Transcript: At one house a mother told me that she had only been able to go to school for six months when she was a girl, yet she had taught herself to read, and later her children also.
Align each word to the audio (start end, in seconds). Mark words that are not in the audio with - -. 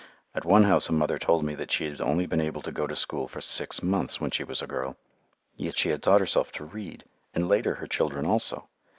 At 0.33 0.45
one 0.45 0.63
house 0.63 0.89
a 0.89 0.93
mother 0.93 1.19
told 1.19 1.43
me 1.43 1.53
that 1.53 1.69
she 1.71 1.85
had 1.85 2.01
only 2.01 2.25
been 2.25 2.41
able 2.41 2.63
to 2.63 2.71
go 2.71 2.87
to 2.87 2.95
school 2.95 3.27
for 3.27 3.39
six 3.39 3.83
months 3.83 4.19
when 4.19 4.31
she 4.31 4.43
was 4.43 4.59
a 4.59 4.65
girl, 4.65 4.97
yet 5.55 5.77
she 5.77 5.89
had 5.89 6.01
taught 6.01 6.21
herself 6.21 6.51
to 6.53 6.65
read, 6.65 7.03
and 7.35 7.47
later 7.47 7.75
her 7.75 7.85
children 7.85 8.25
also. 8.25 8.67